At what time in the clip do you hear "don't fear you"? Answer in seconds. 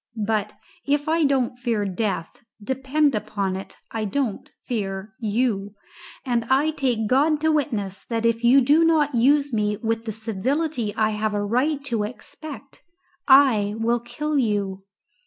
4.05-5.73